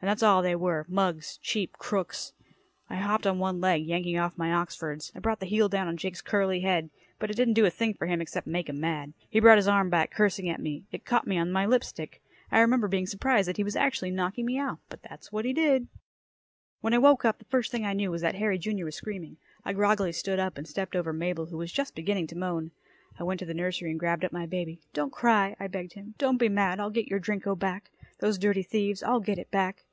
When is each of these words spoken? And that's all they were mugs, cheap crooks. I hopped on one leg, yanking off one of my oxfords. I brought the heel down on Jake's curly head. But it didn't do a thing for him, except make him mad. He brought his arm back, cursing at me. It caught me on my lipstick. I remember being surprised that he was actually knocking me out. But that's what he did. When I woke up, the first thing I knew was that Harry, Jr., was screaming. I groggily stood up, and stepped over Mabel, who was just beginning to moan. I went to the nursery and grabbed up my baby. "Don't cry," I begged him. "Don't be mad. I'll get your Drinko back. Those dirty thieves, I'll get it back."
And 0.00 0.08
that's 0.08 0.22
all 0.22 0.42
they 0.42 0.54
were 0.54 0.86
mugs, 0.88 1.40
cheap 1.42 1.72
crooks. 1.76 2.32
I 2.88 2.94
hopped 2.94 3.26
on 3.26 3.40
one 3.40 3.60
leg, 3.60 3.82
yanking 3.82 4.16
off 4.16 4.38
one 4.38 4.46
of 4.46 4.52
my 4.52 4.52
oxfords. 4.56 5.10
I 5.12 5.18
brought 5.18 5.40
the 5.40 5.46
heel 5.46 5.68
down 5.68 5.88
on 5.88 5.96
Jake's 5.96 6.20
curly 6.22 6.60
head. 6.60 6.90
But 7.18 7.32
it 7.32 7.34
didn't 7.36 7.54
do 7.54 7.66
a 7.66 7.70
thing 7.70 7.94
for 7.94 8.06
him, 8.06 8.20
except 8.20 8.46
make 8.46 8.68
him 8.68 8.78
mad. 8.78 9.12
He 9.28 9.40
brought 9.40 9.56
his 9.58 9.66
arm 9.66 9.90
back, 9.90 10.12
cursing 10.12 10.48
at 10.48 10.60
me. 10.60 10.84
It 10.92 11.04
caught 11.04 11.26
me 11.26 11.36
on 11.36 11.50
my 11.50 11.66
lipstick. 11.66 12.22
I 12.52 12.60
remember 12.60 12.86
being 12.86 13.08
surprised 13.08 13.48
that 13.48 13.56
he 13.56 13.64
was 13.64 13.74
actually 13.74 14.12
knocking 14.12 14.46
me 14.46 14.56
out. 14.56 14.78
But 14.88 15.00
that's 15.02 15.32
what 15.32 15.44
he 15.44 15.52
did. 15.52 15.88
When 16.80 16.94
I 16.94 16.98
woke 16.98 17.24
up, 17.24 17.40
the 17.40 17.44
first 17.46 17.72
thing 17.72 17.84
I 17.84 17.92
knew 17.92 18.12
was 18.12 18.22
that 18.22 18.36
Harry, 18.36 18.56
Jr., 18.56 18.84
was 18.84 18.94
screaming. 18.94 19.36
I 19.64 19.72
groggily 19.72 20.12
stood 20.12 20.38
up, 20.38 20.56
and 20.58 20.68
stepped 20.68 20.94
over 20.94 21.12
Mabel, 21.12 21.46
who 21.46 21.58
was 21.58 21.72
just 21.72 21.96
beginning 21.96 22.28
to 22.28 22.36
moan. 22.38 22.70
I 23.18 23.24
went 23.24 23.40
to 23.40 23.46
the 23.46 23.52
nursery 23.52 23.90
and 23.90 23.98
grabbed 23.98 24.24
up 24.24 24.32
my 24.32 24.46
baby. 24.46 24.80
"Don't 24.92 25.10
cry," 25.12 25.56
I 25.58 25.66
begged 25.66 25.94
him. 25.94 26.14
"Don't 26.18 26.36
be 26.38 26.48
mad. 26.48 26.78
I'll 26.78 26.90
get 26.90 27.08
your 27.08 27.18
Drinko 27.20 27.58
back. 27.58 27.90
Those 28.20 28.38
dirty 28.38 28.62
thieves, 28.62 29.02
I'll 29.02 29.18
get 29.18 29.38
it 29.40 29.50
back." 29.50 29.84